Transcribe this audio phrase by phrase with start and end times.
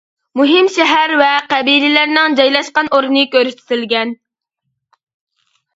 [0.39, 4.19] مۇھىم شەھەر ۋە قەبىلىلەرنىڭ جايلاشقان ئورنى كۆرسىتىلگەن.